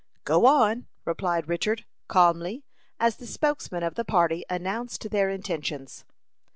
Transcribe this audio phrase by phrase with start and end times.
[0.23, 2.65] "Go on," replied Richard, calmly,
[2.99, 6.05] as the spokesman of the party announced their intentions.